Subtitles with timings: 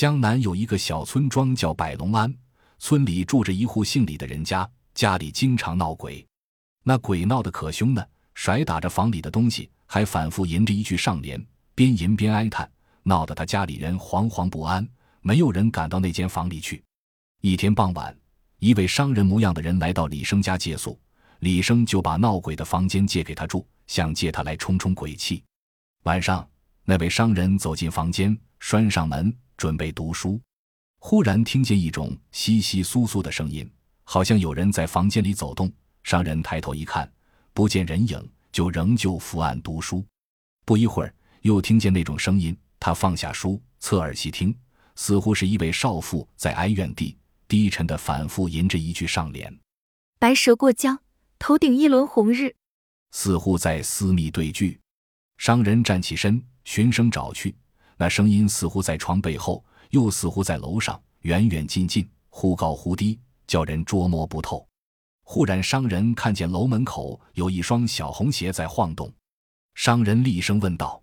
[0.00, 2.34] 江南有一个小村庄叫百龙庵，
[2.78, 6.26] 村里住着一户姓李的人家，家里经常闹鬼。
[6.82, 8.02] 那鬼闹得可凶呢，
[8.32, 11.38] 甩打着房里的东西，还反复吟着一句上联，
[11.74, 12.66] 边吟边哀叹，
[13.02, 14.88] 闹得他家里人惶惶不安，
[15.20, 16.82] 没有人敢到那间房里去。
[17.42, 18.16] 一天傍晚，
[18.58, 20.98] 一位商人模样的人来到李生家借宿，
[21.40, 25.44] 李生就把闹鬼的房间借给他住，想借他来冲冲鬼气。
[26.04, 26.48] 晚上，
[26.86, 29.30] 那位商人走进房间，拴上门，
[29.60, 30.40] 准备读书，
[31.00, 33.70] 忽然听见一种窸窸窣窣的声音，
[34.04, 35.70] 好像有人在房间里走动。
[36.02, 37.06] 商人抬头一看，
[37.52, 40.02] 不见人影，就仍旧伏案读书。
[40.64, 44.56] 不一会儿，又听见那种声音，他放下书，侧耳细听，
[44.96, 47.14] 似乎是一位少妇在哀怨地、
[47.46, 49.54] 低沉的反复吟着一句上联
[50.18, 50.98] ：“白蛇过江，
[51.38, 52.56] 头顶一轮红日。”
[53.12, 54.80] 似乎在私密对句。
[55.36, 57.54] 商人站起身，循声找去，
[58.00, 64.66] 那声音似乎在床背后，又似乎在楼上，远远近近，忽高忽低，叫人捉摸不透。
[65.22, 69.12] 忽然，商人看见楼门口有一双小红鞋在晃动，
[69.74, 71.02] 商人厉声问道：“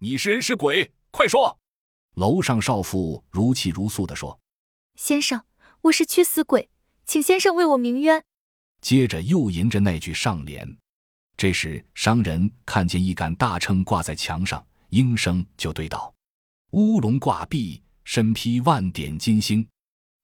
[0.00, 0.90] 你是人是鬼？
[1.10, 1.58] 快说！”
[2.16, 4.40] 楼上少妇如泣如诉地说
[4.96, 5.44] ：“先生，
[5.82, 6.70] 我是驱死鬼，
[7.04, 8.24] 请先生为我鸣冤。”
[8.80, 10.66] 接着又吟着那句上联。
[11.36, 16.10] 这时，商人看见一杆大秤挂在墙上，应声就对道
[16.72, 19.66] ：“乌龙挂壁，身披万点金星。”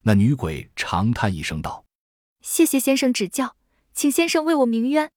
[0.03, 1.83] 那女鬼长叹一声道。
[2.41, 3.57] 谢谢先生指教，
[3.93, 5.11] 请先生为我鸣冤。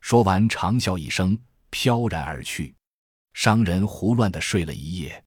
[0.00, 2.74] 说完，长啸一声，飘然而去。
[3.34, 5.22] 商人胡乱的睡了一夜。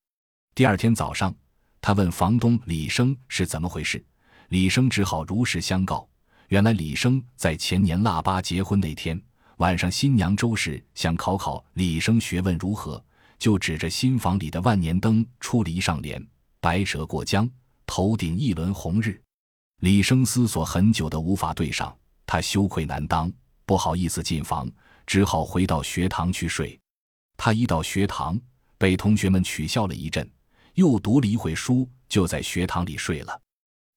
[0.56, 1.36] 第二天早上，
[1.80, 4.04] 他问房东李生是怎么回事，
[4.50, 6.10] 李生只好如实相告。
[6.48, 9.22] 原来李生在前年腊八结婚那天
[9.58, 13.04] 晚上，新娘周氏想考考李生学问如何，
[13.44, 16.26] 就指着新房里的万年灯出了一上联
[16.62, 17.46] ：“白蛇过江，
[17.86, 19.22] 头顶一轮红日。”
[19.84, 21.94] 李生思索很久的无法对上，
[22.26, 23.30] 他羞愧难当，
[23.66, 24.72] 不好意思进房，
[25.06, 26.80] 只好回到学堂去睡。
[27.36, 28.40] 他一到学堂，
[28.78, 30.26] 被同学们取笑了一阵，
[30.76, 33.38] 又读了一会书，就在学堂里睡了。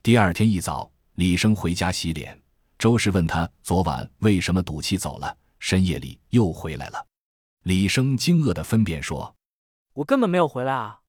[0.02, 2.36] 第二天一早，李生回家洗脸，
[2.80, 7.06] 周氏问他昨晚为什么赌气走了，深夜里又回来了。
[7.62, 9.32] 李生惊愕的分辨说
[9.96, 11.00] ：“我根本没有回来啊。”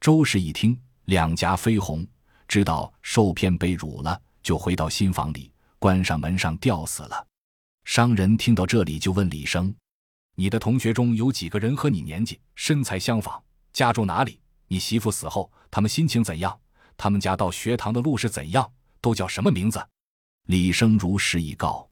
[0.00, 2.06] 周氏一听，两颊绯红。
[2.48, 7.26] 知道受骗被辱了，就回到新房里，关上门上吊死了。
[7.84, 9.74] 商人听到这里，就问李生
[10.36, 13.42] ：“你的同学中有几个人和你年纪、身材相仿？
[13.72, 14.38] 家住哪里？
[14.68, 16.60] 你媳妇死后，他们心情怎样？
[16.96, 18.70] 他们家到学堂的路是怎样？
[19.00, 19.82] 都叫什么名字？”
[20.48, 21.88] 李生如实以告。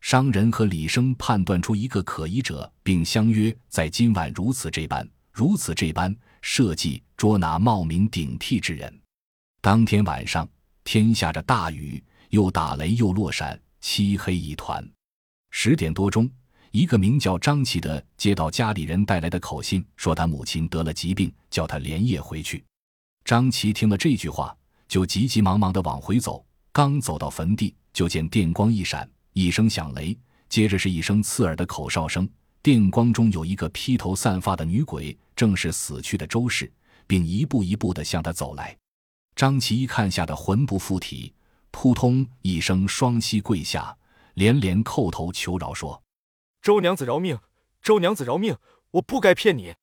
[0.00, 8.90] 商人和李生判断出一个可疑者，并相约在今晚如此这般、如此这般设计捉拿冒名顶替之人。
[9.60, 10.48] 当天晚上，
[10.82, 14.82] 天下着大雨，又打雷又落闪，漆黑一团。
[15.50, 16.26] 十点多钟，
[16.70, 22.64] 一个名叫张琪的接到家里人带来的口信，说他母亲得了疾病，叫他连夜回去。
[23.22, 24.56] 张琪听了这句话，
[24.88, 26.42] 就急急忙忙地往回走。
[26.72, 30.18] 刚走到坟地，就见电光一闪，一声响雷，
[30.48, 32.26] 接着是一声刺耳的口哨声。
[32.66, 36.68] 电光中有一个披头散发的女鬼，正是死去的周氏，
[37.06, 38.76] 并一步一步地向他走来。
[39.36, 41.32] 张琪一看，吓得魂不附体，
[41.70, 43.96] 扑通一声双膝跪下，
[44.34, 46.02] 连连叩头求饶，说
[46.60, 47.38] ：“周娘子饶命！
[47.80, 48.56] 周娘子饶命！
[48.90, 49.76] 我不该骗你，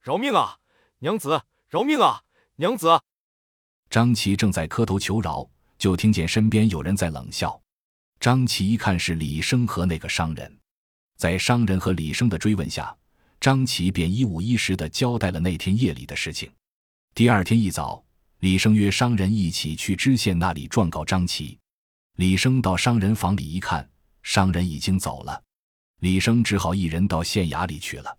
[0.00, 0.56] 饶命啊！
[0.98, 2.22] 娘子饶命啊！
[2.56, 3.00] 娘子！”
[3.88, 7.62] 张琪正在磕头求饶，就听见身边有人在冷笑。
[8.18, 10.58] 张琪一看是李生和那个商人，
[11.16, 12.96] 在商人和李生的追问下，
[13.40, 16.50] 张琪便一五一十的交代了那天夜里的事情。
[17.14, 18.02] 第二天一早。
[18.40, 21.58] 李生约商人一起去知县那里状告张琪。
[22.16, 23.88] 李生到商人房里一看，
[24.22, 25.42] 商人已经走了。
[26.00, 28.14] 李生只好一人到县衙里去了。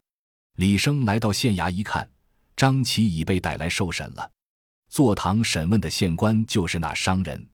[0.56, 2.10] 李生来到县衙一看，
[2.56, 4.32] 张琪已被逮来受审了。
[4.90, 7.48] 坐堂审问的县官就是那商人。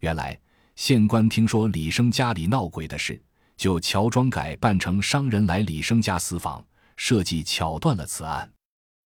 [0.00, 0.40] 原来
[0.74, 3.22] 县官听说李生家里闹鬼的事，
[3.56, 6.64] 就乔装改扮成商人来李生家私访，
[6.96, 8.50] 设计巧断了此案。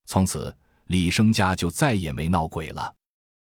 [0.06, 0.54] 从此
[0.86, 2.94] 李生家就再也没闹鬼了。